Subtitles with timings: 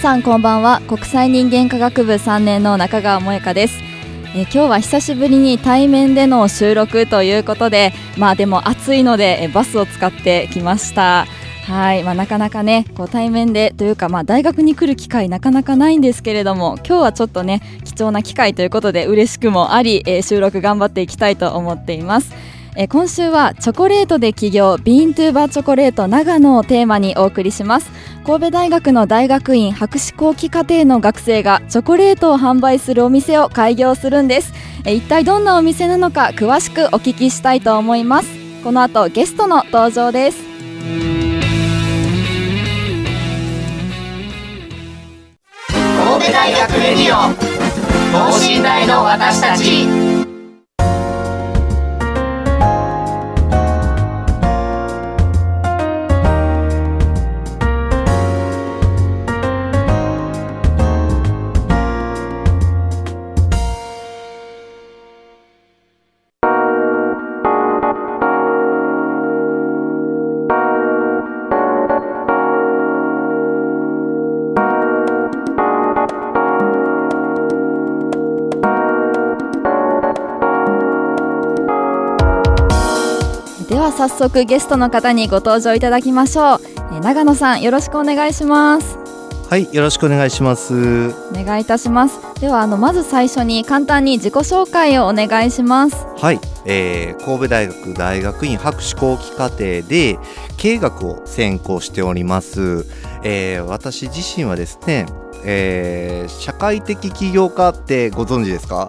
[0.00, 0.80] さんこんばんは。
[0.88, 3.82] 国際人間科学部3年の中川萌香です。
[4.34, 11.26] え今日は久しぶりに対面での収録ということでまあでも暑いのでえバスを使ってきました。
[11.66, 22.32] はい、まあ、なかなかねこう対面でというか、まあ、大学に来る機会なかなかないんですけれども今日はちょっとね貴重な機会ということで嬉しくもあり、えー、収録頑張っていきたいと思っています。
[22.76, 27.90] え今週はチョコレートで起業ビーントゥーバーチョコレート長野をテーマにお送りします。
[28.24, 34.52] 神戸大学の大学院博士後期課程の学生がチョコレートを販売するお店を開業するんです。
[34.84, 38.28] え一体どんなお店なのか詳しくお聞きしたいと思います。
[38.62, 40.38] この後ゲストの登場です。
[45.68, 47.34] 神戸大学レディオ
[48.12, 50.19] 等身大の私たち。
[84.00, 86.60] 早速ゲストの方にご登場いただきましょう、
[86.94, 88.96] え長野さんよろしくお願いします。
[89.50, 91.10] はいよろしくお願いします。
[91.10, 92.18] お願いいたします。
[92.40, 96.06] ではあのまず最初に簡単に自己紹介をお願いします。
[96.16, 100.18] はい、えー、神戸大学大学院博士後期課程で
[100.56, 102.86] 経営学を専攻しております、
[103.22, 105.04] えー、私自身はですね、
[105.44, 108.88] えー、社会的起業家ってご存知ですか？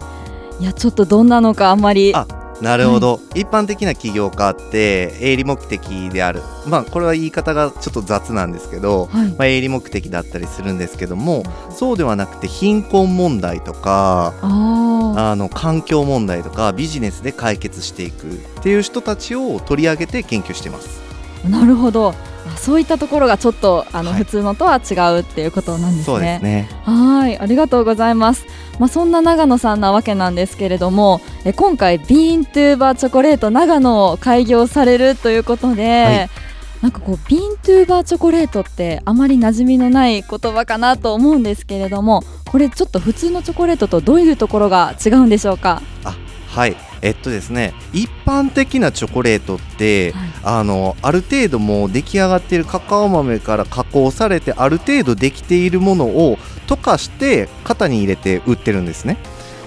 [0.58, 2.26] いやちょっとどんなのかあんまりあ
[2.62, 6.42] なるほど、はい、一般的な起業家って営利目的である。
[6.66, 21.11] まあこれは言い方がちょっと雑なんですけど、はい、まあ、営利目的だったりするんですけどもそうではなくて貧困問題とかあの環境問題とかビジネスで解決していくっていう人たちを取り上げて研究してます。
[21.48, 22.14] なるほど。
[22.56, 26.38] そういったところがちょっとあの、はい、普通のとは違うっていうことなんですね。
[26.40, 26.68] すね。
[26.84, 27.38] はい。
[27.38, 28.44] ありがとうございます。
[28.78, 36.30] まあ、そんな長野さんなわけなんですけれどもえ今回ビーントゥーバーチョコレート長野を開業されるということで、はい、
[36.80, 45.82] なんかこうビーントゥーバーチョコレートってあまり馴染みのない言葉かなと思うんですけれどもこれちょっと普通のチョコレートとどういうところが違うんでしょうか？
[46.04, 46.16] あ
[46.48, 59.18] はいえっとですね一般的なチョコレートって、はい、あのある程度もう出来上がっているカカオ豆から加工されてある程度できているものを溶かして型に入れて売ってるんですね。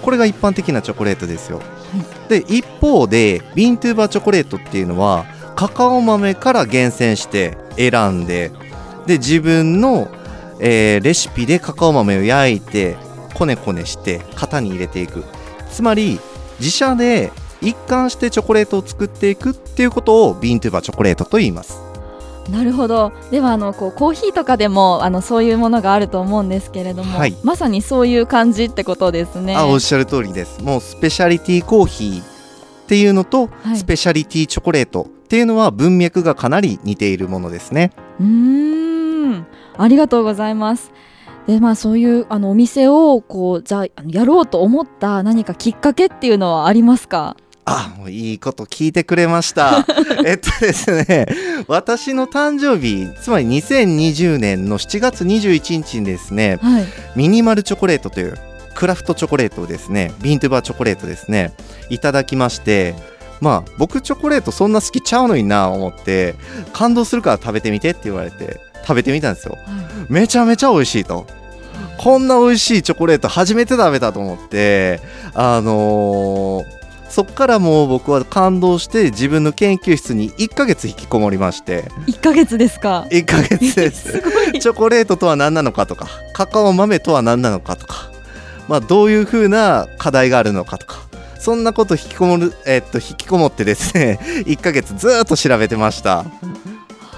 [0.02, 1.64] これが一般的なチョコレートですよ、は
[2.28, 5.26] い、で一方でビントゥーバーチョコレートっていうのは
[5.56, 8.52] カカオ豆から厳選して選んで
[9.08, 10.12] で自分の、
[10.60, 12.98] えー、レシピでカカオ豆を焼いて
[13.34, 15.24] こねこねして型に入れていく。
[15.72, 16.20] つまり
[16.60, 21.82] 自社で一貫してチョコレートを作っていくっていうことをビントゥーバーチョコレートと言います。
[22.50, 23.12] なるほど。
[23.32, 29.56] ではあのこうコーヒーとかでもあのそういうものがあると思うんですけれども、はい、まさにそういう感じってことですね。
[29.56, 30.62] あおっしゃる通りです。
[30.62, 32.26] もうスペシャリティコーヒーっ
[32.88, 37.92] ていうのと、はい、スペシャリティチョコレートっていうのは文脈がかなり似ているものですね。
[38.20, 39.48] うん。
[39.78, 40.92] ありがとうございます
[41.48, 47.38] でまあそういうあのお店をこうじゃあやろうと思った何かきっかけっていうのはありますか？
[47.68, 49.86] あ、もういいこと聞いてくれました。
[50.24, 51.26] えっとですね、
[51.68, 58.38] 私の誕生日、つまり2020年の7月21日にですね、はい、ミニマルチョコレートという
[58.76, 61.54] クラフトチョコレートをですね、ビントゥバーチョコレートですね、
[61.90, 62.94] いただきまして、
[63.42, 66.36] まあ僕チョコレートそんな好きちゃうのにな思って
[66.72, 71.26] 感動するから食べてみてって言われて食べてみたんですよ、はい、めちゃめちゃ美味しいと。
[71.98, 75.00] こんな美味しいチョコレート初めて食べたと思って
[75.34, 76.76] あのー
[77.16, 81.84] そっからもう僕は感動して自分の研究室に1ヶ月引きこもりまして。
[82.08, 84.12] 1ヶ月ですか？1ヶ月です。
[84.20, 84.60] すごい。
[84.60, 88.10] チョコレートとは何なのかとかカカオ豆とは何なのかとか、
[88.68, 91.06] まあ、どういうふうな課題があるのかとか。
[91.40, 96.26] そんなこと引きこもる、えっと、引きこもってですね1ヶ月ずーっと調べてました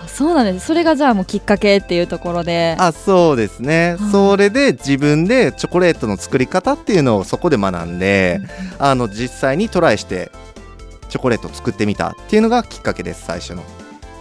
[0.08, 0.66] そうなんです。
[0.68, 2.76] それがじゃあもうきっかけっていうところで。
[2.80, 8.42] あそうですね、はいそれで自分でチョコレートの作り方っていうのをそこで学んで、
[8.80, 10.32] あの実際にトライして
[11.10, 13.64] チョコレートを作ってみたっていうのがきっかけです最初の。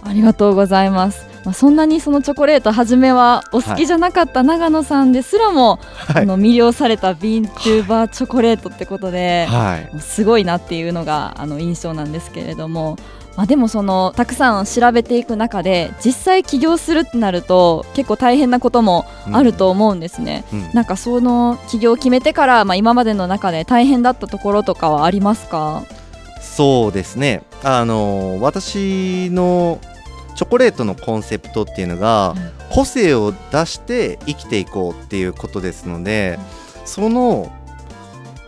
[0.03, 6.23] ありがとうございます、まあ、そんなにそのチョコレート初めはお好きじゃなかった長野さんですらも、はい。
[6.23, 9.99] あの魅了されたビーントゥーバーチョコレートってことで、はい。
[9.99, 12.97] すごいなっていうのがあの印象なんですけれども、
[13.37, 20.69] まあ、でもそのたくさん調べていく中で実際起業するってなると結構大変なこともあると思うんですね、うん。
[20.73, 25.83] なんかその起業を決めてから、まあ、今までの中で大変だったところとかはありますか？
[26.41, 27.43] そうですね。
[27.63, 29.79] あの私の
[30.35, 32.57] チョコレートのコンセプトっていうのが、うん。
[32.69, 36.37] 個性を出して生きていこうっていうことですので、
[36.83, 37.49] その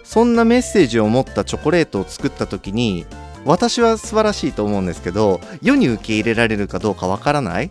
[0.04, 3.06] そんなメッセージを持ったチョコレートを作った時に
[3.46, 7.70] 私は素晴らしいと思うんですけど世に受け入れられるかどうかわからない。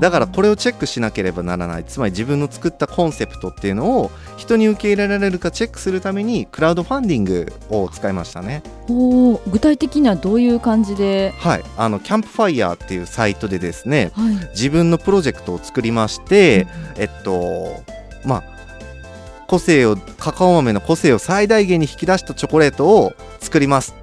[0.00, 1.84] だからこれをチェックしなければならない。
[1.84, 8.62] つまり自分の作ったコンセプトっていうのを人に受け入れられるかチェックするためにクラウドファンディングを使いましたね。
[8.88, 11.64] おー具体的にはどういう感じで、はい。
[11.76, 14.34] あのキャンプファイヤーっていうサイトでですねはい。
[14.50, 17.82] 自分のプロジェクトを作りまして、えっと
[18.24, 18.44] まあ
[19.48, 23.94] 個性をカカオ豆の個性を最大限に引き出したチョコレートを作ります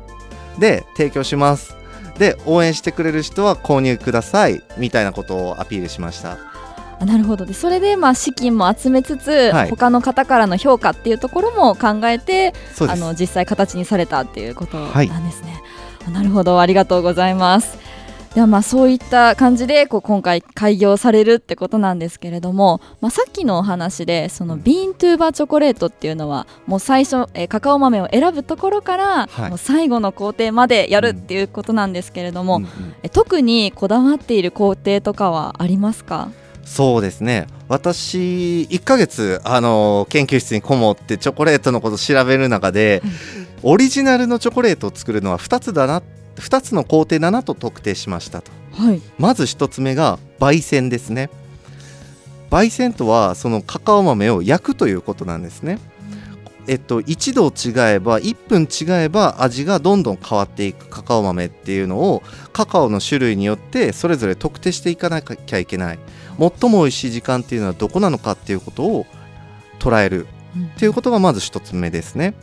[0.60, 1.76] で提供します。
[2.18, 6.38] で応援してくれる人は購入くださいみたいなことをアピールしました。
[6.98, 7.46] あなるほど。
[7.46, 9.70] でそれでまあ資金も集めつつ、はい。
[9.70, 15.62] 他の方からの評価っていうところも考えてあの実際形にされたっていうことなんはいですね、
[16.08, 16.62] あなるほど。
[16.62, 17.78] ありがとうございます
[18.36, 29.50] ではまあそういった感じでこう今回開業されるってことなんですけれども、まあ、さっきのお話でそのビーントゥーバーチョコレートっていうのはもう最初、えーカカオ豆を選ぶところから、はい。
[29.50, 32.70] もう最後の工程までやるっていうことなんですけれども、うんうん
[33.04, 36.30] え特にこだわっている工程とかはありますか？
[36.66, 37.48] そうですね。
[37.70, 43.02] 私1ヶ月あの研究室にこもってチョコレートのことを調べる中で、
[43.64, 46.02] オリジナルのチョコレートを作るのは2つだな
[46.36, 48.52] 2つの工程だなと特定しましたと。
[48.74, 49.02] はい。
[49.18, 51.30] まず1つ目が焙煎ですね。
[52.50, 55.80] 焙煎とはそのカカオ豆を焼くということなんですね。
[56.68, 62.24] えっと1度違えば1分違えば味がどんどん変わっていくカカオ豆っていうのを
[62.54, 66.00] カカオの種類によってそれぞれ特定していかなきゃいけない。
[66.40, 69.06] 最も美味しい時間っていうのはどこなのかっていうことを
[69.80, 70.28] 捉える。
[70.76, 72.34] っていうことがまず一つ目ですね。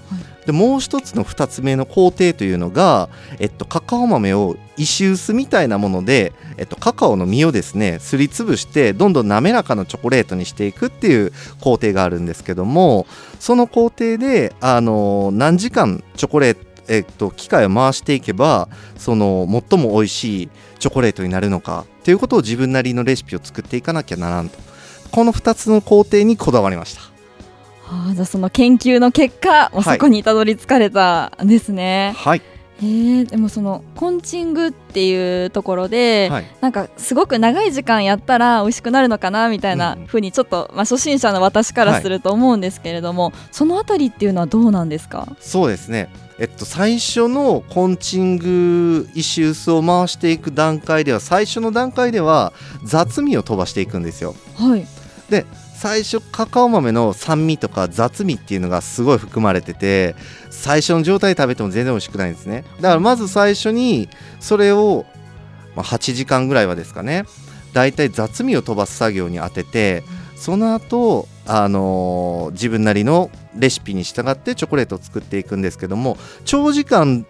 [0.47, 3.09] でもう一つの二つ目の工程というのが、
[3.39, 13.07] えっと、カカオ豆を石臼みたいなもので、えっと、カカオの実をですねすりつぶしてどんどん滑らかなチョコレートにしていくっていう工程があるんですけども
[13.39, 20.51] その工程であの何時間チョコレートえっと、機械を回していけばその最も美味しい
[20.81, 24.59] チョコレートになるのかっていうことを自分なりのレシピを作っていかなきゃならんと。
[25.13, 27.12] この2つの工程にこだわりました。
[27.95, 32.15] あーじゃあその研究の結果もうはいそこにたどり着かれたんですね。
[32.17, 32.43] はい、
[32.81, 40.07] へーでもそのコンチングっていうところで、はい、なんかすごく長い時間やったら美味しくなるのかなみたいなうん。
[40.07, 45.29] ふうにちょっと、まあ、初心者の私からすると思うんですけれども、そのあたりっていうのはどうなんですか？
[45.39, 46.09] そうですね。
[46.39, 54.35] えっと最初のコンチング石臼を回していく段階では最初の段階では雑味を飛ばしていくんですよ。
[54.57, 54.87] はい。
[55.29, 55.45] で
[55.83, 60.15] 最初カカオ豆の酸味とか雑味っていうのがすごい含まれてて
[60.49, 62.63] 最初の状態で食べても全然美味しくないんですね。
[62.77, 64.09] だからまず最初に
[64.39, 65.07] それを、
[65.75, 67.25] ま、8時間ぐらいはですかね
[67.73, 70.05] だいたい雑味を飛ばす作業に当てて
[70.37, 77.27] その後あのー自分なりのレシピに従ってチョコレートを作っていくんですけども長時間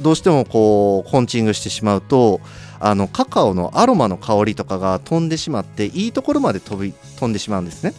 [0.00, 2.40] どうしてもこうコンチングしてしまうと
[2.84, 7.94] あのカカオのアロマの香りとかが飛んでしまっていいところまで飛び飛んでしまうんですね。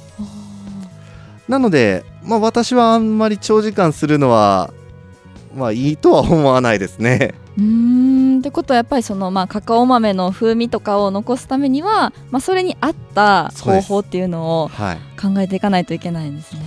[1.47, 4.73] なので、まあ、私はあんまり長時間するのは
[5.55, 7.33] まあいいとは思わないですね。
[7.57, 8.39] うーん。
[8.39, 14.97] ってことはやっぱりその、まあ、カカオ豆の風味とかを残すためには、まあ、それに合った方法っていうのをはい。
[15.21, 16.61] 考えていかないといけないんですね。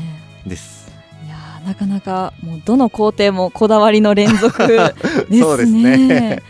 [0.47, 0.91] です。
[1.27, 5.41] いやーなかなかもうどの工程もこだわりの連続ですね。
[5.43, 6.43] そうですね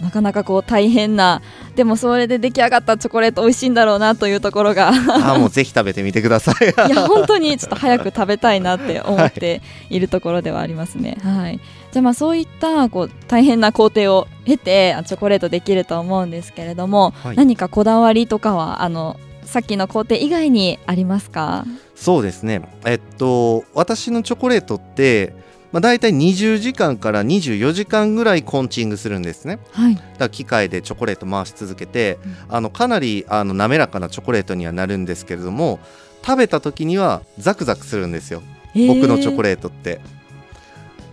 [0.00, 1.40] なかなかこう大変な
[1.74, 4.90] でもそれで出来上がったチョコレート美味しいんだろうなというところが。
[4.90, 6.68] あもうぜひ食べてみてください。
[6.88, 11.16] いや本当にちょっと早く食べたいなって思っているところではありますね。
[11.22, 11.60] はい、
[11.92, 21.64] じゃあまあそういったこう大変な工程を経てチョコレートできると思うんですけれども、はい、何かこだわりとかはあのさっきの工程以外にありますか？
[21.94, 22.62] そうですね。
[22.84, 25.34] えっと私のチョコレートって
[25.72, 35.80] まあ、大体20時間から24時間ぐらいコンチングするんですね、はい、だ機械でチョコレート回し続けて、うん、あのかなりあの滑らかなチョコレートにはなるんですけれども
[36.24, 38.42] 食べた時にはザクザクするんですよ、
[38.74, 40.00] えー、僕のチョコレートって。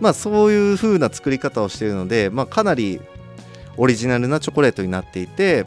[0.00, 3.00] まあ、そういう風な作り方をしているので、まあ、かなり
[3.76, 5.66] オリジナルなチョコレートになっていて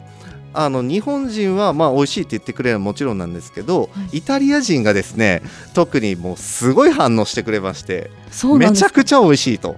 [0.54, 5.42] あの日本人はまあ美味しいって言ってくれるのはもちろんなんですけど、はい、イタリア人がですね
[5.74, 8.10] 特にもうすごい反応してくれまして
[8.58, 9.76] めちゃくちゃ美味しいと。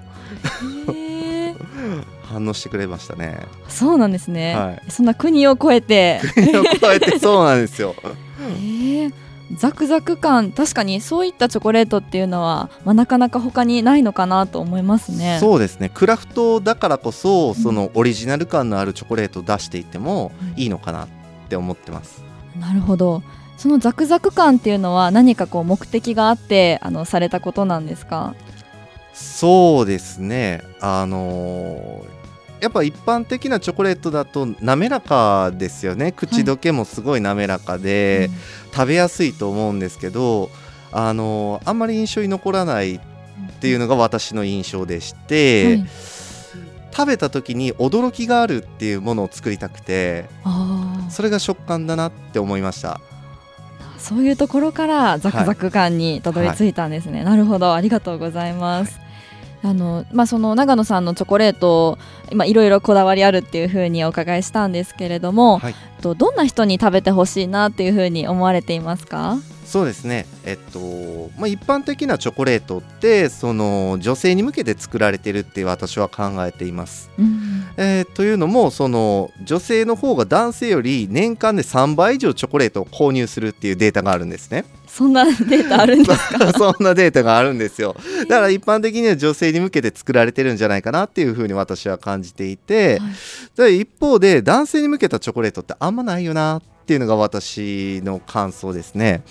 [2.31, 3.41] 反応してくれましたね。
[3.69, 6.21] そうなんですね、はい、そんな国を越えて。
[6.35, 7.97] 国を越えてそうなんですよ。
[8.39, 9.12] えー
[9.57, 10.52] ザクザク感。
[10.52, 15.38] 確かにそういったチョコレートっていうのは、まあ、なかなか他にないのかなと思いますね。
[15.40, 15.90] そうですね。
[15.92, 21.09] クラフトだからこそ、そのオリジナル感のあるチョコレートを出していってもいいのかなっ
[21.49, 22.23] て思ってます、
[22.54, 23.23] うん、なるほど。
[23.57, 28.35] そのザクザク感っていうのは何かこう目的があってあのされたことなんですか？
[29.12, 30.62] そうですね。
[30.80, 32.20] あのー
[32.61, 36.12] やっぱ一般的なチョコレートだと滑らかですよね。
[36.12, 40.50] 口どけもすごい滑らかで、はい食べやすいと思うんですけど
[40.93, 43.00] あのあんまり印象に残らないっ
[43.61, 45.87] ていうのが私の印象でして、はい、
[46.93, 50.26] 食べた時に驚きがあるっていうものを作りたくて
[51.11, 53.00] それが食感だなって思いました。
[53.99, 57.25] そういうところからザクザク感にたどり着いたんですね、はい。
[57.25, 57.75] はい、なるほど。
[57.75, 58.99] ありがとうございます、
[59.62, 61.99] あのまあ、その長野さんのチョコレート
[62.33, 69.37] 今いろいろこだわりあるっていうふうにお伺いしたんですけれども、はい、とどんな人に食べてほしいなっていうふうに思われていますか？
[69.71, 77.09] そうですね、えっとまあ、一般的なチョコレートってその女性に向けて作られてるって私は考えています。
[77.17, 84.65] うん、えー、というのもその女性の方が男性より年間で3倍以上チョコレートを購入するっていうデータがあるんですね。
[84.89, 86.50] そんなデータあるんですか？
[86.59, 87.95] そんなデータがあるんですよ。
[88.23, 93.00] だから一般的には女性に向けて作られてるんじゃないかなっていうふうに私は感じていて、
[93.57, 96.59] はい、一方で男性に向けたチョコレートってあんまないよな。
[96.59, 99.23] ってていうのが私の感想ですね、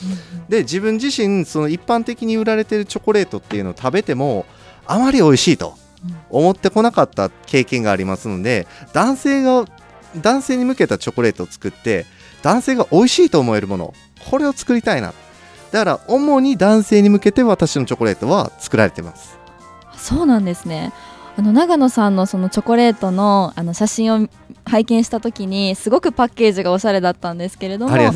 [0.48, 4.46] で自分自身その一般的に売られてるチョコレートっていうのを食べても
[4.88, 5.74] あまり美味しいと
[6.30, 9.66] 思ってこなかった経験がありますので男性が
[10.16, 12.06] 男性に向けたチョコレートを作って
[12.44, 13.94] 男性が美味しいと思えるもの
[14.30, 15.14] これを作りたいな。
[15.72, 19.38] だから主に男性に向けて私のチョコレートは作られてます。
[19.98, 20.94] そうなんですね。
[21.40, 24.28] あの長野さんのそのチョコレートのあの写真を
[24.66, 28.12] 拝見した時にすごくパッケージがおしゃれだったんですけれどもあ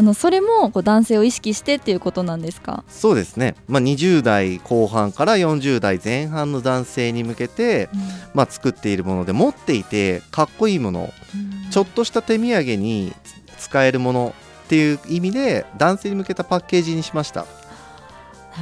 [0.00, 2.84] のそれもこう男性を意識してっていうことなんですか？
[2.86, 8.00] そうですね、まあ、20代後半から40代前半の男性に向けて、うん、
[8.34, 13.12] まあ、作っているもので持っていてかっこいいもの、うん、ちょっとした手土産に
[13.58, 14.34] 使えるもの
[14.66, 17.44] っていう意味で男性に向けたパッケージにしました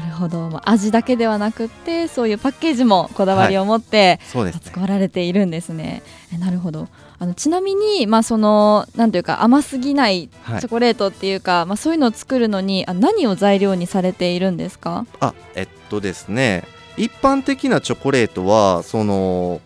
[0.01, 0.61] なるほど。
[0.65, 6.03] 味だけではなくてそういうパッケージもこだわりを持って、はい、作られているんですね。
[6.39, 6.89] なるほど。
[7.19, 15.07] あのちなみに、まあ、そのなんというか甘すぎないチョコレートっていうか、はい、まあ、そういうのを作るのにあ何を材料にされているんですか？
[15.21, 16.65] あえっとですね。
[16.99, 19.61] 一般的なチョコレートはその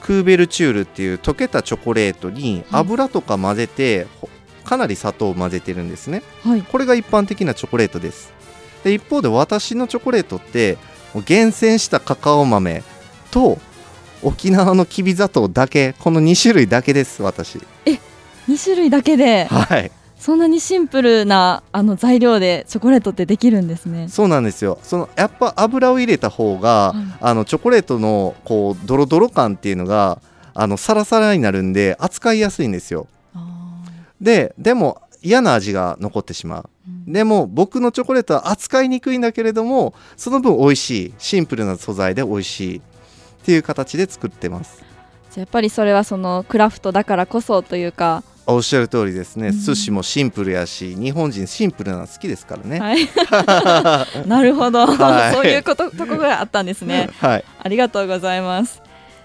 [0.00, 4.06] クーベルチュールっていう溶けたチョコレートに油とか混ぜて、
[4.64, 8.32] かなり砂糖を混ぜてるんですね、はい、これが一般的なチョコレートです
[8.86, 10.78] で一方で私のチョコレートって
[11.24, 12.84] 厳選したカカオ豆
[13.32, 13.58] と
[14.22, 17.58] 沖縄のきび砂糖だけこの2種類だけです私。
[17.84, 17.98] え
[18.48, 19.46] 2種類だけで？
[19.46, 19.90] はい。
[20.16, 24.08] そんなにシンプルなあの材料でチョコレートってできるんですね。
[24.08, 24.78] そうなんですよ。
[24.84, 30.20] そのやっぱ油を入れた方が、はい、あのチョコレートのこうドロドロ感っていうのが
[30.54, 33.08] あのサラサラになるんで扱いやすいんですよ。
[34.20, 36.70] ででも嫌な味が残ってしまう、うん、
[37.06, 41.14] でも僕のチョコレートは扱いにくいんだけれどもその分美味しい。
[41.18, 42.80] シンプルな素材で美味しいっ
[43.44, 44.84] ていう形で作ってます。
[45.36, 48.22] やっぱりそれはそのクラフトだからこそというか。
[48.48, 53.08] おっしゃる通りですね、うん、寿司もシンプルやし日本人シンプルなの好きですからね、はい、
[54.28, 58.80] なるほど、はい、そういうこととこがあったんですね、はい、ありがとうございます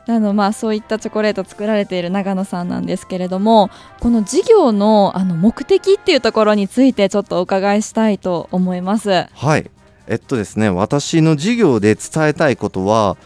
[0.07, 9.27] あのまあそういったチョコレート作られている長野さんなんですけれどもこの事業のあの目的っていうところについてちょっとお伺いしたいと思います。
[9.33, 9.69] はい。
[10.07, 13.17] えっとですね私の事業で伝えたいことは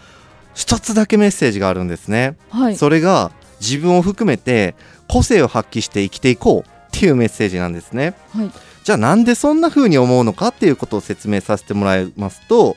[0.53, 4.75] 一つだけメッセージがあるんですね、はい、それが自分を含めて
[5.07, 8.13] 個性を発揮して生きていこうっていうメッセージなんですね。
[8.33, 8.51] はい。
[8.83, 12.75] じゃあなんでそんな風に思うのかっていうことを説明させてもらいますと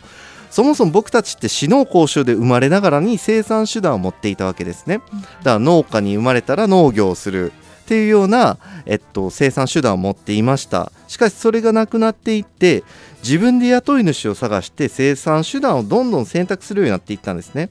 [0.51, 4.99] そもそも僕たちって死の交渉で生まれながらに生産手段を持っていたわけですね。
[4.99, 10.93] だから農家に生まれたら農業をするっていうような、えっと、生産手段を持っていました。
[11.07, 12.85] しかしそれがなくなっていって
[13.23, 17.71] 自分で雇い主を探して生産手段をどんどん選択するようになっていったんですね。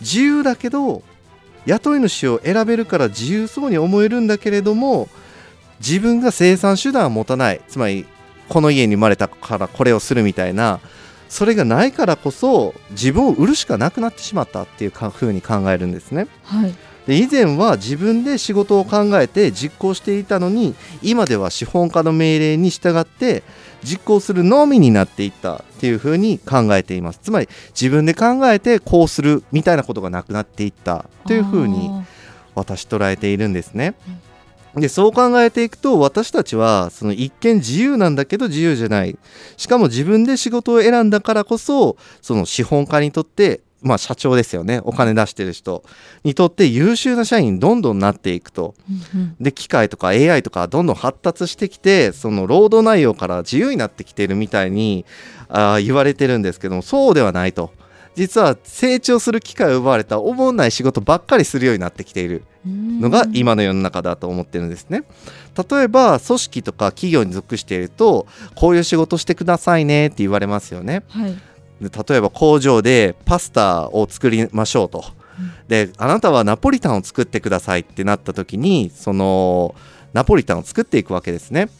[0.00, 1.02] 自由だけど
[1.66, 5.08] 雇い主を選べるから自由そうに思えるんだけれども
[5.80, 7.60] 自分が生産手段を持たない。
[7.68, 8.06] つまり
[8.48, 10.80] この家に生まれたからこれをするみたいな
[11.30, 16.26] それがないからこそ自分を売るしかなくなってしまったっていうか風に考えるんですね。
[16.42, 16.74] はい
[17.06, 23.42] で以前は自分で仕事を考えて実行していたのに今では資本家の命令に従って
[23.82, 31.90] 実行するのみになっていったっていうふうに考えていますつまり自分で考えてこうするみたいなことがなくなっていったというふうに
[32.54, 33.94] 私捉えているんですね。
[34.76, 39.18] でそう考えていくと私たちはその一見自由なんだけど自由じゃない。
[39.56, 44.80] しかも自分で仕事を選んだからこそその資本家にとってまあ社長ですよね。
[44.84, 45.82] お金出してる人
[46.22, 48.74] にとって優秀な社員どんどんなっていくと。
[49.14, 49.36] うんうん。
[49.40, 55.04] で機械とか AI とかどんどん発達してきてその労働内容から自由になってきているみたいに
[55.48, 57.72] あー言われてるんですけどもそうではないと。
[58.16, 65.04] 実は成長する機会を奪われたおもんない仕事ばっかりするようになってきているのが今の世の中だと思ってるんですね。
[65.70, 71.02] 例えば組織とか企業に属しているとこういう仕事してくださいねって言われますよね。
[71.08, 71.34] はい
[71.80, 75.04] で例えば工場でパスタを作りましょうと。
[75.68, 79.74] であなたはナポリタンを作ってくださいってなった時にその
[80.12, 81.70] ナポリタンを作っていくわけですね。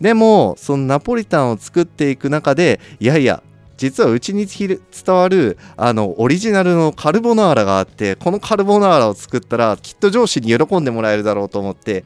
[0.00, 3.42] でもそのナポリタンを作っていく中でいやいや
[3.80, 12.04] 実はうちに伝わるあのオリジナルのカルボナーラがあってこのカルボナーラを作ったらきっと上司に喜んでもらえるだろうと思って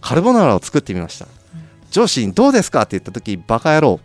[0.00, 1.26] カルボナーラを作ってみました。
[1.90, 2.82] 上司にどうですか？
[2.82, 3.98] って言った時バカ野郎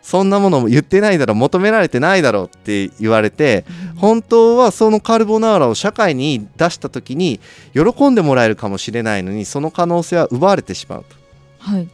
[0.00, 3.64] そんなものも言ってないだろ求められてないだろうって言われて
[3.96, 7.40] 本当はそのカルボナーラを社会に出した時に
[7.74, 11.16] 喜んでもらえるかもしれないのにその可能性は奪われてしまうと。
[11.58, 11.88] はい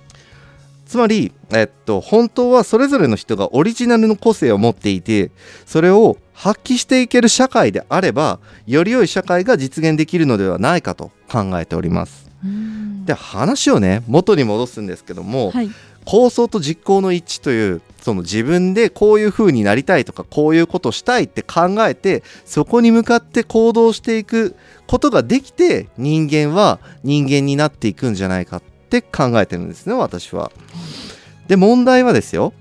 [0.86, 5.30] つまり、えっと、本当はそれぞれの人がオリジナルの個性を持っていて
[5.66, 12.30] それを発揮していける社会であればより良い社会が実現できるのではないかと考えております。
[12.44, 13.06] うん。
[13.06, 15.70] で話をね元に戻すんですけども、はい。
[16.04, 24.54] 構想と実行の一致というその自分でこういう風になりたいとかこういうことしたいって考えてそこに向かって行動していく
[24.86, 30.52] ことができて人間は人間になっていくんじゃないかってって考えてるんですね私は。
[31.48, 32.52] で問題はですよ。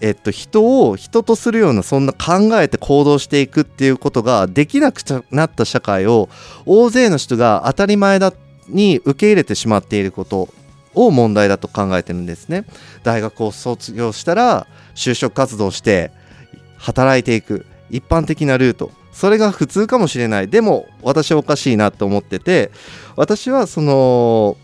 [0.00, 6.28] えっと、人を人とするようなそんな考えて行動していくっていうことができなくちゃなった社会を
[6.66, 8.32] 大勢の人が当たり前だ
[8.68, 10.50] に受け入れてしまっていること
[10.94, 12.64] を問題だと考えてるんですね。
[13.02, 16.12] 大学を卒業したら就職活動して
[16.76, 18.92] 働いていく一般的なルート。
[19.12, 20.48] それが普通かもしれない。
[20.48, 22.70] でも私はおかしいなと思ってて
[23.16, 24.56] 私はその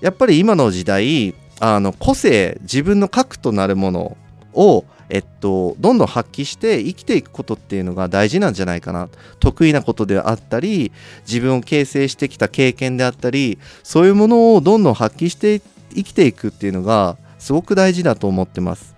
[0.00, 4.16] やっぱり今の時代あの個性自分の核となるもの
[4.52, 9.08] をえっと、どんどん発揮して生きていくことっていうのが大事なんじゃないかな。
[9.38, 10.92] 得意なことであったり
[11.26, 15.60] 自分を形成してきた経験であったりそういうものをどんどん発揮して
[15.94, 18.96] 生きていくっていうのがすごく大事だと思ってます。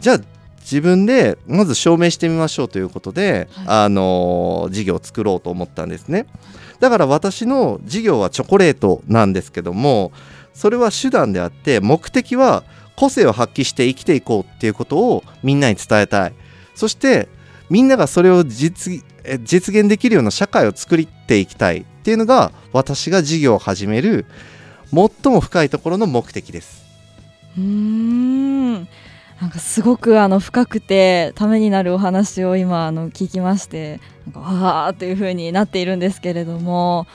[0.00, 0.20] じゃあ
[0.70, 3.66] 自分でまず証明してみましょうということで、はい。
[3.84, 6.26] あの事業を作ろうと思ったんですね。
[6.78, 10.12] だから私の事業はチョコレートなんですけども
[10.54, 12.64] それは手段であって目的は
[12.96, 16.32] 個性を発揮して生きていこうっていうことをみんなに伝えたい。
[16.74, 17.28] そして
[17.68, 24.26] みんながそれを実え実現できるような社会を作っていきたいっていうのが私が事業を始める
[24.92, 26.84] 最も深いところの目的です。
[27.56, 28.29] うーん
[29.40, 37.06] なんかすごくあの深くてためになるお話を今あの聞きましてなんかわーという風になっているんですけれども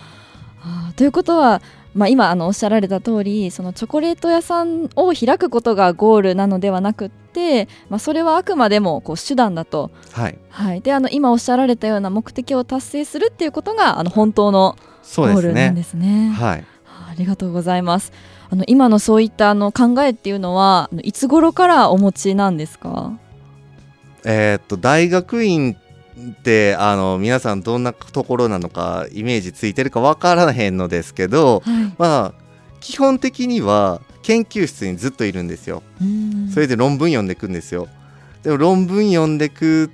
[0.64, 1.62] あーということは、
[1.94, 10.40] まあ、今あのおっしゃられた通りそのチョコレート屋さんを開くことがゴールなのではなくって、まあ、それはあくまでもこう手段だと、はい。
[10.50, 14.78] はい、であの今おっしゃられたような目的を達成するっていうことがあの本当の
[15.16, 16.32] ゴールなんねですね。
[16.32, 16.66] はい。
[16.88, 18.12] ありがとうございます。
[18.50, 23.18] あの今のそういったあの考えっていうのはいつ頃からお持ちなんですか？
[24.24, 31.94] えーっと大学院ってあの皆さんどんなところなのかイメージついてるかわからへんのですけどはい。
[31.98, 32.34] まあ
[32.80, 35.82] 基本的には研究室にずっといるんですよ。
[36.54, 37.88] それで論文読んでいくんですよ。
[38.44, 39.90] でも論文読んでく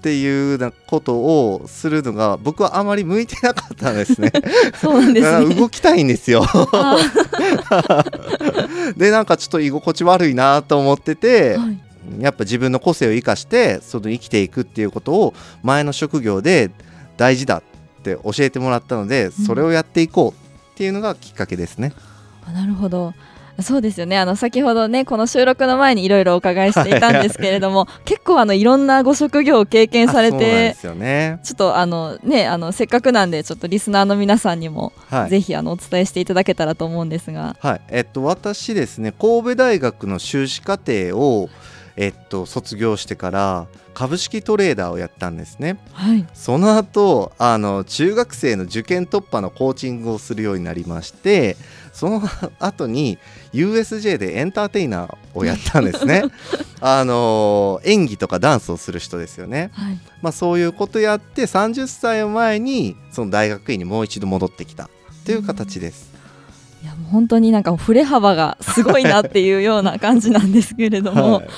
[0.00, 4.32] っていうなことをするのが僕はあまり向いてなかったんですね。
[4.80, 5.54] そうなんですだからね。
[5.54, 6.42] 動きたいんですよ。
[6.72, 6.96] あ
[8.96, 11.78] でなんかちょっと居心地悪いなと思ってて、はい
[12.18, 16.70] やっぱ自分の個性を生かしてその生きていくっていうことを前の職業で
[17.16, 17.62] 大事だっ
[18.02, 21.92] て教えてもらったので、それをやっていこうっていうのがきっかけですね。
[22.48, 23.12] あなるほど。
[23.62, 31.40] そうですよねあの先ほどねこの収録の前にいろいろお伺いしていたんですけれども結構あのいろんなご職業を経験されあそうなんでてすよね。
[31.42, 35.30] ちょっとあのねあのせっかくなんでちょっとリスナーの皆さんにも、はい。
[35.30, 41.48] ぜひあのお伝えしていただけたらと思うんですがはい、えっと私ですね神戸大学の修士課程を
[41.96, 45.78] えっと卒業してから株式トレーダーをやったんですね。
[45.92, 51.56] はいその後あの中学生の受験突破のコーチングをするようになりまして
[52.00, 52.22] その
[52.58, 53.18] 後に
[53.52, 56.22] USJ でエンターテイナーをやったんですね。
[56.80, 59.98] あの演技とかダンスをする人ですよね、はい。
[60.22, 64.88] まあ、そういうことやって30歳を前にその大学院にもう一度戻ってきたっ
[65.26, 66.10] ていう形です、
[66.82, 71.48] いやもう本当になんか振れ幅がすごいなっていうような感じなんですけれども、はい。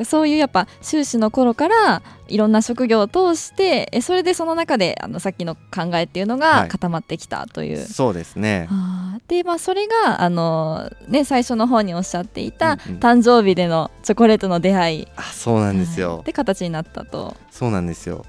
[0.00, 6.62] あそういうやっぱ修士の頃からいろんな職業を通してえそれでその中であのさっきの考えっていうのはい。
[6.62, 7.78] が固まってきたという。
[7.78, 8.68] そうですね。
[8.70, 13.00] あーでまあそれがあの、ね、最初の方におっしゃっていた、うんうん。
[13.00, 15.08] 誕生日でのチョコレートの出会い。
[15.16, 16.24] あそうなんですよ、はい。
[16.24, 17.36] で形になったと。
[17.50, 18.24] そうなんですよ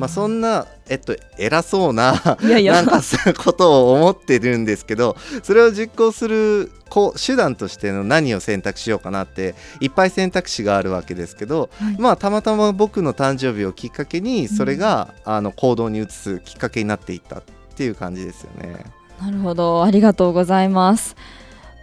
[0.00, 17.42] まあそんなえっと偉そうななんかそういうことを思ってるんですけどそれを実行するこう手段としての何を選択しようかなっていっぱい選択肢があるわけですけど、はいまあたまたま僕の誕生日をきっかけにそれが、あの行動に移すきっかけになっていったっ
[17.76, 18.84] ていう感じですよね。
[19.20, 21.14] なるほどありがとうございます。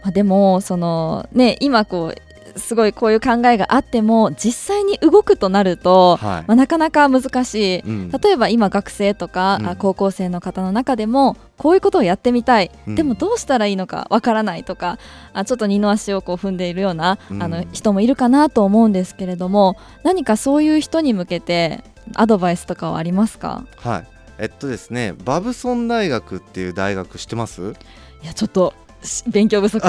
[0.02, 2.27] まあ、でもそのね今こう
[2.58, 6.44] すごいこういう考えがあっても実際に動くとなると、はい。
[6.46, 7.78] まあ、なかなか難しい。
[7.80, 8.10] うん。
[8.10, 9.68] 例えば今学生とか、うん。
[9.68, 12.94] あ高校生の方の中でもこういうことをやってみたい、うん。
[12.94, 14.98] でもどうしたらいいのかわからないとか
[15.32, 17.42] あちょっと二の足をこう踏んでいるような、うん。
[17.42, 23.66] あの人もいるかなと思うんですけれども何かそういう人に向けてアドバイスとかはありますか？
[23.76, 24.06] はい。
[24.38, 27.74] えっとですねバブソン大学っていう大学知ってます？
[28.22, 28.87] いやちょっとし
[29.26, 29.86] 勉強不足。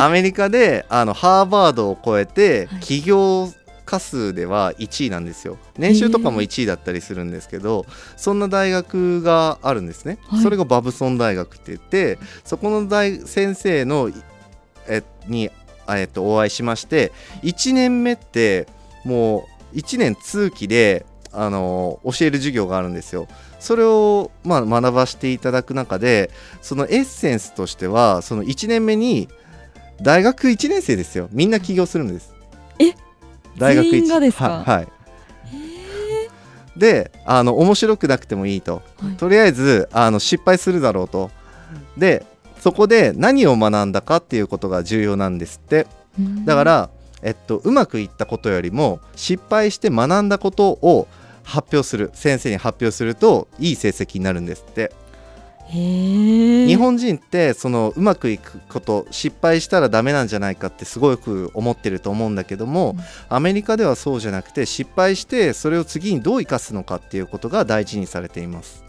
[0.00, 2.80] アメリカであのハーバードを超えてはい。
[2.80, 3.52] 起業
[3.86, 5.56] 家数では1位なんですよ。
[5.78, 10.42] 年収とかも1位だったりするんですけど、そんな大学があるんですね、はい。
[10.42, 14.10] それがバブソン大学って言ってそこの大先生の
[14.88, 15.50] えに
[15.88, 18.66] えっとお会いしまして1年目って
[19.04, 23.28] もう1年通期であの教える授業があるんですよ。
[23.66, 26.30] それを、まあ、学ばせていただく中で
[26.62, 29.28] そのエッセンスとしてはその1年目に
[30.00, 31.28] 大学1年生ですよ。
[31.32, 32.32] みんな起業するんです。
[32.78, 32.94] え？
[33.58, 33.90] 大学一。
[33.90, 34.48] 全員がですか？
[34.48, 34.88] はい、はい。
[36.76, 39.16] であの面白くなくてもいいと、はい。
[39.16, 41.32] とりあえずあの失敗するだろうと。
[41.96, 42.24] で
[42.60, 45.88] そこで何を学んだかっていうことが重要なんですって。
[46.44, 46.90] だから、
[47.22, 51.08] えっと、うまくいったことよりも失敗して学んだことを
[51.46, 54.92] 発表する先生に発表するといい成績になるんですって。
[55.68, 63.00] 日本人ってそのうまくいくこと失敗したらダメなんじゃないかってすごく思ってると思うんだけども、うん。
[63.28, 68.84] アメリカではそうじゃなくて失敗してそれを次にどう生かすのかっていうことが大事にされています。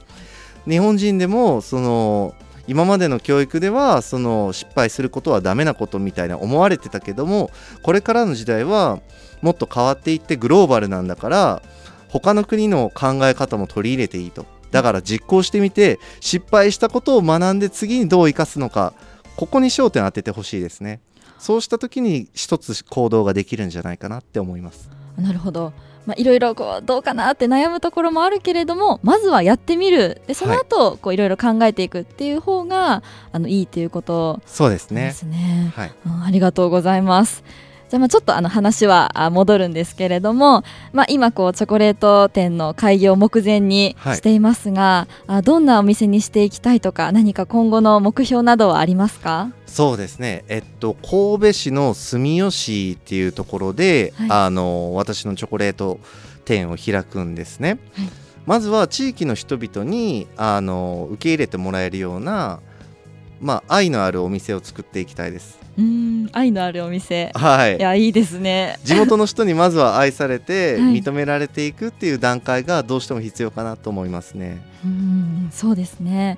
[0.67, 2.35] 日本人でもその
[2.67, 7.49] 今までの教育ではその失敗することはダメなことみたいな思われてたけども
[7.81, 8.99] これからの時代は
[9.41, 11.61] もっと変わっていってグローバルなんだから
[12.09, 14.45] 他の国の考え方も取り入れていいと。
[14.71, 18.93] だから実行してみて失敗したことを学んで次にどう生かすのか
[19.37, 20.99] ここに焦点を当ててほしいですね。
[21.39, 24.89] そうした時に一つ行動ができるんじゃないかなって思います。
[25.17, 25.73] なるほど。
[26.05, 30.21] まあ、いろいろこうどうかなって悩むところもあるけれどもまずはやってみる。
[30.25, 35.05] でその後、こういろいろ考えていくっていう方があのいいということそうですね。
[35.05, 35.71] ですね。
[35.75, 35.91] はい。
[36.05, 37.43] うんありがとうございます。
[37.89, 44.17] じゃあまあちょっとあの話はあ戻るんですけれども、まあ、今こうチョコレート店の開業を目前にはい。
[44.17, 49.51] していますが、あどんなお店にしていきたいとか何か今後の目標などはありますか？
[49.65, 50.43] そうですね。
[50.49, 54.27] えっと神戸市の住吉っていうところで、はい。
[54.31, 55.99] あの私のチョコレート
[56.43, 58.09] 店を開くんですね、はい。
[58.45, 62.59] まずは地域の人々にあの受け入れてもらえるような
[63.41, 65.59] まあ愛のあるお店を作っていきたいです。
[65.77, 67.31] うーん愛のあるお店。
[67.35, 67.77] はい。
[67.77, 68.79] いやいいですね。
[68.83, 71.01] 地元の人にまずは愛されてはい。
[71.01, 74.61] 認められていくっていう段階がどうしても必要かなと思いますね。
[74.83, 76.37] うーんそうですね。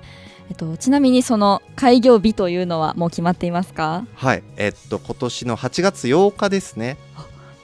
[0.50, 4.04] えっとちなみにその開業日というのはもう決まっていますか？
[4.14, 6.96] はい、えっと今年の8月8日ですね。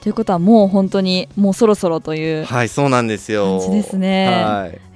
[0.01, 3.59] ということはもう本当にもうそろそろというはいそうなんですよ。
[3.59, 4.27] 感じですね。
[4.27, 4.86] はい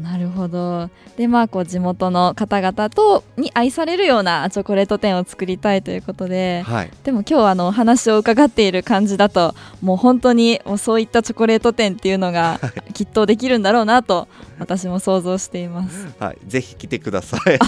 [0.00, 12.58] なるほどでまあこう地元の方々とに愛されるようなチョコレート店を作りたいということではいでも今日あのお話を伺っている感じだともう本当にもうそういったチョコレート店っていうのが
[12.94, 14.26] きっとできるんだろうなと
[14.58, 16.08] 私も想像しています。
[16.18, 17.58] はいぜひ来てください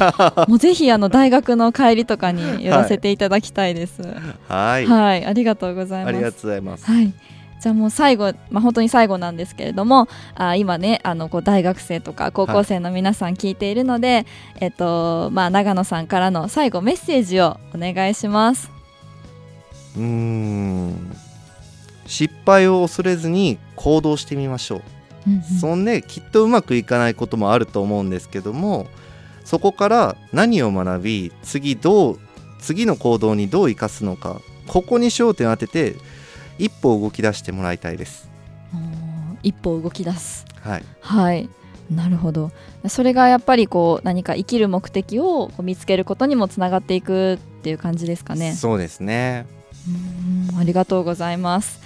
[0.49, 4.03] もうぜひあの大学の帰りとかに寄らせていただきたいです。
[4.49, 6.15] はい、はい、ありがとうございます。
[6.15, 7.13] ありがとうございますはい。
[7.63, 14.27] じゃあもう最後、まあ、本当に最後なんですけれどもあ今ねあのこう大学生とか高校生の皆さん聞いているので、
[14.59, 18.69] えっとまあ、長野さんからの最後メッセージをお願いします。
[19.97, 21.17] うーん。
[22.09, 24.83] 失敗を恐れずに行動してみましょう。
[25.29, 25.43] うんうん。
[25.43, 28.89] そんできっとうまくいかないこともあると思うんですけども
[29.45, 32.19] そこから何を学び次どう
[32.59, 35.95] 次の行動にどう生かすのかここに焦点を当てて
[36.59, 38.31] 一歩動き出してもらいたいです。
[39.43, 40.45] 一歩動き出す。
[40.61, 40.85] はい。
[41.01, 41.49] はい。
[41.91, 42.51] なるほど。
[42.89, 48.55] それがやっぱりこう何か生きる目的を見つけることにもつながっていくっていう感じですかね。
[48.55, 49.47] そうですね。
[50.51, 50.59] うん。
[50.59, 51.81] ありがとうございます。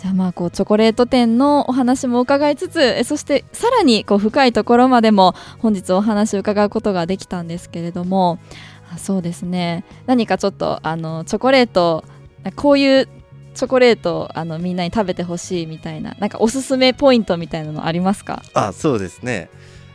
[0.00, 8.38] じゃあまあこうチョコレート店のお話も伺いつつえそしてさらにこう深いところまでも本日お話を伺うことができたんですけれども。
[8.92, 9.84] あそうですね。
[10.06, 12.04] 何かちょっとあのチョコレート
[12.54, 13.08] こういう
[13.56, 18.42] チョコレートをあのみんなに食べてほしいみたいななんかおすすめポイントみたいなのありますか？
[18.54, 19.50] あそうですね。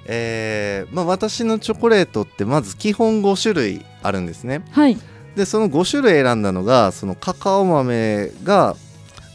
[0.06, 4.63] えーまあ、私のチョコレートってまず基本5種類あるんですね。
[4.71, 4.97] はい。
[5.36, 8.76] でその5種類選んだのがそのカカオ豆が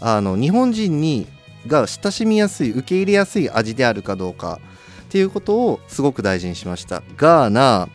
[0.01, 1.27] あの日本人に
[1.67, 4.61] が親しみやすい受け入れやすい味であるかどうか
[5.05, 7.03] っていうことをすごく大事にしました。
[7.17, 7.89] ガーナ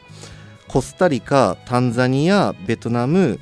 [0.67, 3.39] コスタリカタンザニアベトナム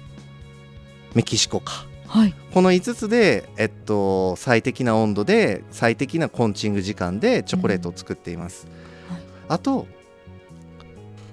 [1.13, 1.85] メキシコか。
[2.07, 8.67] はいこの5つで、えっと、最適な温度で最適なコンチング時間でチョコレートを作っています、
[9.09, 9.15] うん。
[9.15, 9.87] はいあと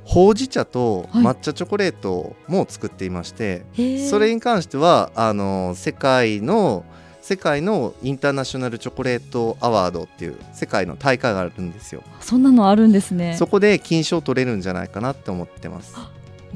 [0.05, 1.25] ほうじ茶とはい。
[1.25, 4.09] 抹茶チョコレートも作っていまして、へー。
[4.09, 6.85] それに関してはあの世界の
[7.21, 13.35] 世界のインターナショナルチョコレートアワードっていう世界の大会があるんですよ、そんなのあるんですね。
[13.37, 15.97] そこで金賞取れるんじゃないかなって思ってます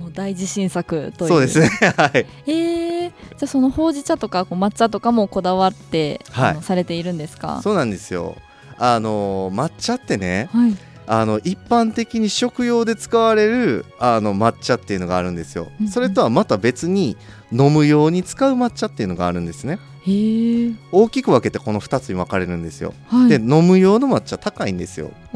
[0.00, 1.28] もう大自信作という。
[1.28, 1.68] そうですね。
[1.96, 2.26] はい。
[2.50, 6.62] へえじゃあそのほうじ茶とかこう抹茶とかもこだわって、はい。
[6.62, 7.60] されているんですか？
[7.62, 8.36] そうなんですよ。
[8.78, 10.76] あの抹茶ってねはい。
[11.06, 15.68] あの一般的に食用で使われるあの抹茶っていうのがあるんですよ。
[15.80, 15.92] うんうん。
[15.92, 17.16] それとはまた別に
[17.52, 22.94] 飲むように使う抹茶っていうのがあるんですね大きく分けてこの2つに分かれるんですよ。
[23.08, 23.28] はい。
[23.28, 25.10] で飲む用の抹茶高いんですよ。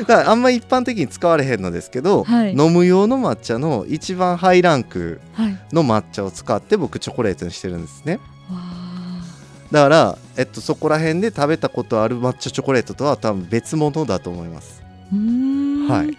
[0.00, 2.52] だからあんまり一般的に使われへんのですけど、はい。
[2.52, 5.58] 飲む用の抹茶の一番ハイランクはい。
[5.72, 8.14] の抹茶を使って僕チョコレートにしてるんですね。
[8.14, 9.22] わあ。
[9.70, 14.82] だから、えっと、そこら辺で食べたことある抹茶チョコレートとは多分別物だと思います。
[15.88, 16.12] はい。
[16.12, 16.18] い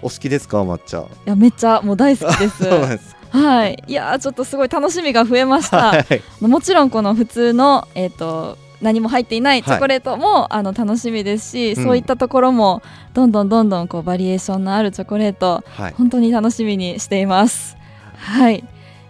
[0.00, 1.04] お好きですか抹茶？
[1.26, 2.62] やめっちゃもう大好きです。
[2.64, 6.06] そうなんですはいいやーちょっとすごい楽しみが増えました、はい
[6.40, 17.76] もちろんこの普通のえっ、と何も入っていないチョコレートも、あの楽しみですし、うんそういったところもどんどんどんどんこうバリエーションのあるチョコレートはい本当に楽しみにしています。
[18.16, 18.64] はい。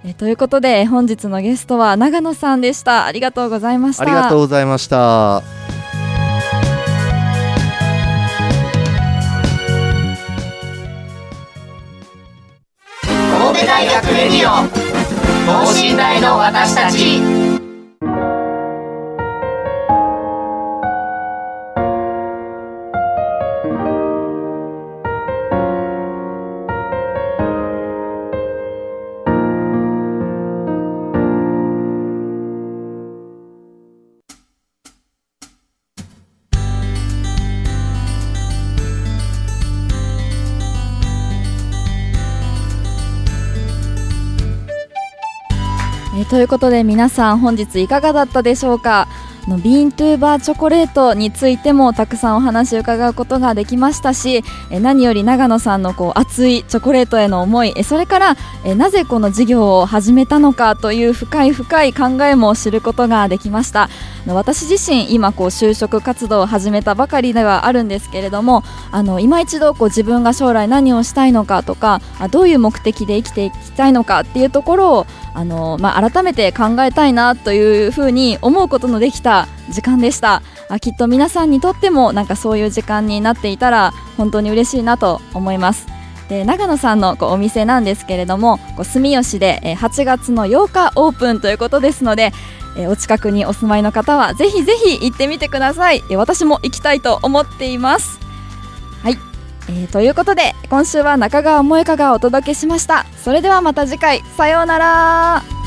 [0.04, 3.04] えということで本日のゲストは長野さんでした。
[3.04, 4.04] ありがとうございました。
[4.04, 5.57] ありがとうございました
[13.78, 14.66] 大学レディオ
[15.46, 17.57] 等身大の私たち。
[46.30, 49.08] ということで皆さん本日いかがだったでしょうか？
[49.48, 63.88] のビーントゥーバーチョコレートについてもたくさんお話を伺うことができましたしえ何より長野さんのこう熱いチョコレートへの思いえそれからえなぜこの事業を始めたのかという深い深い考えも知ることができました。
[64.34, 79.37] 私自身今こう就職活動を始めたばかりではあるんですけれどもあの今一度こう自分が将来何をしたいのかとかあどういう目的で生きていきたいのかっていうところをあの、まあ、改めて考えたいなというふうに思うことのできた
[79.70, 80.42] 時間でした。
[80.70, 85.86] あきっと皆さんにとってもなんかそういう時間になっていたら本当に嬉しいなと思います。
[86.28, 92.32] で長野さんのこうお店なんですけれどもこう住吉で、8月の8日オープンということですので、
[92.88, 98.20] お近くにお住まいの方はぜひぜひ行ってみてください、私も行きたいと思っています。
[99.02, 99.18] はい、
[99.70, 103.06] えーということで今週は中川萌香がお届けしました。
[103.24, 104.22] それではまた次回。
[104.36, 105.57] さようなら。